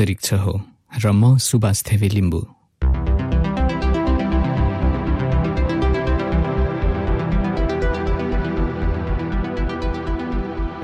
[0.00, 0.52] अन्तरिक्ष हो
[1.04, 2.40] र म सुभाष थेवे लिम्बू।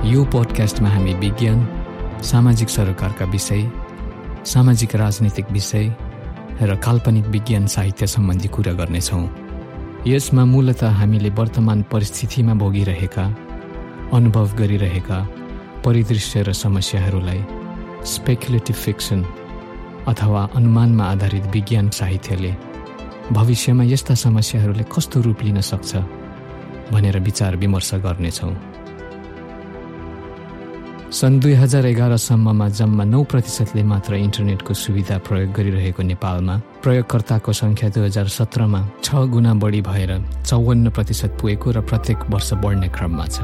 [0.05, 1.57] यो पोडकास्टमा हामी विज्ञान
[2.21, 3.61] सामाजिक सरोकारका विषय
[4.45, 5.85] सामाजिक राजनीतिक विषय
[6.61, 9.25] र काल्पनिक विज्ञान साहित्य सम्बन्धी कुरा गर्नेछौँ।
[10.05, 13.25] यसमा मूलत हामीले वर्तमान परिस्थितिमा भोगिरहेका
[14.13, 15.19] अनुभव गरिरहेका
[15.85, 17.41] परिदृश्य र समस्याहरूलाई
[18.07, 19.23] स्पेकुलेटिभ फिक्सन
[20.07, 22.53] अथवा अनुमानमा आधारित विज्ञान साहित्यले
[23.31, 25.95] भविष्यमा यस्ता समस्याहरूले कस्तो रूप लिन सक्छ
[26.91, 28.55] भनेर विचार विमर्श गर्नेछौँ।
[31.17, 37.89] सन् दुई हजार एघारसम्ममा जम्मा नौ प्रतिशतले मात्र इन्टरनेटको सुविधा प्रयोग गरिरहेको नेपालमा प्रयोगकर्ताको सङ्ख्या
[37.89, 40.11] दुई हजार सत्रमा छ गुणा बढी भएर
[40.47, 43.37] चौवन्न प्रतिशत पुगेको र प्रत्येक वर्ष बढ्ने क्रममा छ।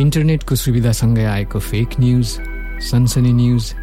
[0.00, 2.28] इन्टरनेटको सुविधासँगै आएको फेक न्युज
[2.80, 3.74] सनसनी न्युज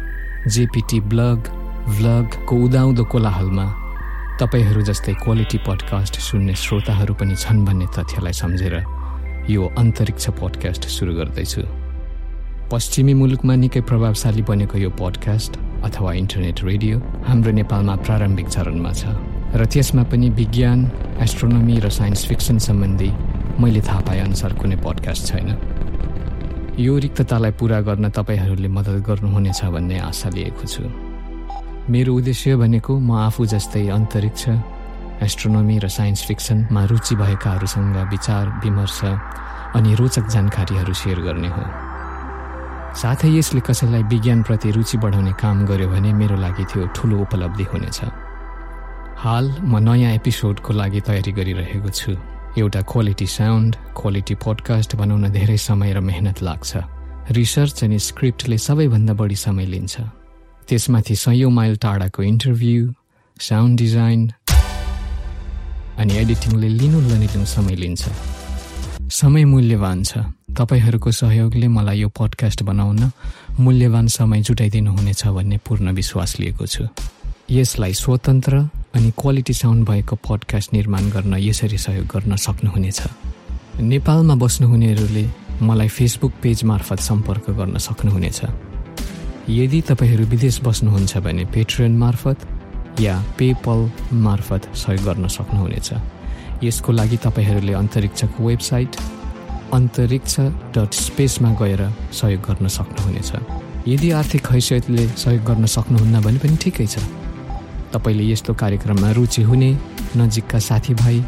[0.48, 1.48] जेपिटी ब्लग
[1.96, 3.66] भ्लगको उदाउँदो कोलाहलमा
[4.40, 8.74] तपाईँहरू जस्तै क्वालिटी पडकास्ट सुन्ने श्रोताहरू पनि छन् भन्ने तथ्यलाई सम्झेर
[9.50, 11.62] यो अन्तरिक्ष पडकास्ट सुरु गर्दैछु।
[12.72, 15.52] पश्चिमी मुलुकमा निकै प्रभावशाली बनेको यो पोडकास्ट
[15.86, 19.12] अथवा इन्टरनेट रेडियो हाम्रो नेपालमा प्रारम्भिक चरणमा छ
[19.60, 20.90] र त्यसमा पनि विज्ञान
[21.24, 23.10] एस्ट्रोनोमी र साइन्स फिक्सन सम्बन्धी
[23.60, 25.75] मैले थाहा पाए अनुसार कुनै पोडकास्ट छैन।
[26.78, 30.84] यो रिक्ततालाई पुरा गर्न तपाईँहरूले मद्दत गर्नुहुनेछ भन्ने आशा लिएको छु।
[31.88, 34.44] मेरो उद्देश्य भनेको म आफू जस्तै अन्तरिक्ष
[35.24, 39.00] एस्ट्रोनोमी र साइन्स फिक्सनमा रुचि भएकाहरूसँग विचार विमर्श
[39.72, 41.64] अनि रोचक जानकारीहरू सेयर गर्ने हो।
[42.92, 48.00] साथै यसले कसैलाई विज्ञानप्रति रुचि बढाउने काम गर्यो भने मेरो लागि त्यो ठुलो उपलब्धि हुनेछ।
[49.24, 52.12] हाल म नयाँ एपिसोडको लागि तयारी गरिरहेको छु।
[52.58, 56.76] एउटा क्वालिटी साउन्ड क्वालिटी पोडकास्ट बनाउन धेरै समय र मेहनत लाग्छ।
[57.30, 60.00] रिसर्च अनि स्क्रिप्टले सबैभन्दा बढी समय लिन्छ।
[60.68, 62.94] त्यसमाथि सयौँ माइल टाढाको इन्टरभ्यू
[63.40, 64.32] साउन्ड डिजाइन
[65.98, 68.02] अनि एडिटिङले लिनु लिनु समय लिन्छ।
[69.10, 70.18] समय मूल्यवान छ।
[70.56, 73.12] तपाईँहरूको सहयोगले मलाई यो पडकास्ट बनाउन
[73.60, 76.88] मूल्यवान समय जुटाइदिनुहुनेछ भन्ने पूर्ण विश्वास लिएको छु।
[77.50, 83.00] यसलाई स्वतन्त्र अनि क्वालिटी साउन्ड भएको पडकास्ट निर्माण गर्न यसरी सहयोग गर्न सक्नुहुनेछ।
[83.80, 85.24] नेपालमा बस्नुहुनेहरूले
[85.62, 88.40] मलाई फेसबुक पेज मार्फत सम्पर्क गर्न सक्नुहुनेछ।
[89.48, 92.38] यदि तपाईँहरू विदेश बस्नुहुन्छ भने पेट्रियन मार्फत
[93.00, 95.92] या पेपल मार्फत सहयोग गर्न सक्नुहुनेछ।
[96.64, 98.96] यसको लागि तपाईँहरूले अन्तरिक्षको वेबसाइट
[99.74, 100.34] अन्तरिक्ष
[100.74, 101.82] डट स्पेसमा गएर
[102.12, 103.32] सहयोग गर्न सक्नुहुनेछ।
[103.88, 106.98] यदि आर्थिक हैसियतले सहयोग गर्न सक्नुहुन्न भने पनि ठिकै छ।
[107.92, 109.70] तपाईँले यस्तो कार्यक्रममा रुचि हुने
[110.16, 111.18] नजिकका साथीभाइ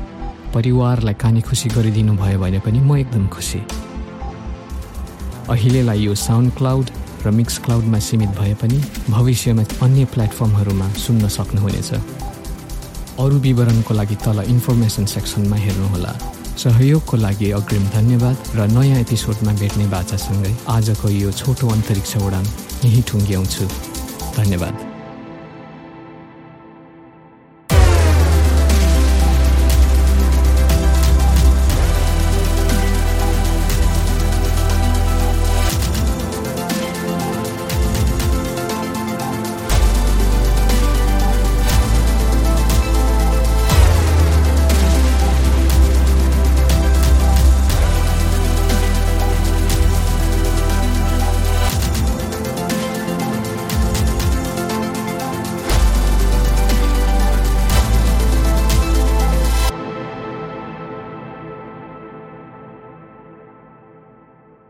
[0.55, 3.61] परिवारलाई कानी खुसी गरिदिनु भयो भने पनि म एकदम खुसी।
[5.49, 6.87] अहिलेलाई यो साउन्ड क्लाउड
[7.27, 8.79] र मिक्स क्लाउडमा सीमित भए पनि
[9.11, 11.91] भविष्यमा अन्य प्लेटफर्महरूमा सुन्न सक्नुहुनेछ।
[13.19, 16.13] अरू विवरणको लागि तल इन्फर्मेसन सेक्सनमा हेर्नुहोला।
[16.59, 22.45] सहयोगको लागि अग्रिम धन्यवाद र नयाँ एपिसोडमा भेट्ने बाचासँगै आजको यो छोटो अन्तरिक्ष उडान
[22.85, 23.65] यहीँ ठुङ्ग्याउँछु
[24.37, 24.88] धन्यवाद।